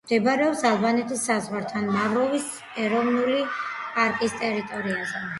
[0.05, 2.47] მდებარეობს ალბანეთის საზღვართან, მავროვოს
[2.85, 3.35] ეროვნული
[3.99, 5.23] პარკის ტერიტორიაზე.